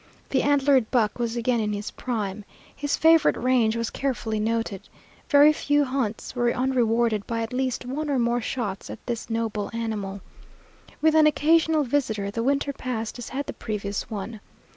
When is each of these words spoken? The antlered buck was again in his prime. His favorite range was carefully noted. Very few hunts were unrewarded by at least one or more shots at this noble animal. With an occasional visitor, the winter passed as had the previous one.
The 0.31 0.41
antlered 0.41 0.89
buck 0.89 1.19
was 1.19 1.35
again 1.35 1.59
in 1.59 1.73
his 1.73 1.91
prime. 1.91 2.43
His 2.75 2.97
favorite 2.97 3.37
range 3.37 3.75
was 3.75 3.91
carefully 3.91 4.39
noted. 4.39 4.89
Very 5.29 5.53
few 5.53 5.83
hunts 5.85 6.35
were 6.35 6.51
unrewarded 6.51 7.27
by 7.27 7.43
at 7.43 7.53
least 7.53 7.85
one 7.85 8.09
or 8.09 8.17
more 8.17 8.41
shots 8.41 8.89
at 8.89 8.97
this 9.05 9.29
noble 9.29 9.69
animal. 9.73 10.21
With 11.03 11.13
an 11.13 11.27
occasional 11.27 11.83
visitor, 11.83 12.31
the 12.31 12.41
winter 12.41 12.73
passed 12.73 13.19
as 13.19 13.29
had 13.29 13.45
the 13.45 13.53
previous 13.53 14.09
one. 14.09 14.39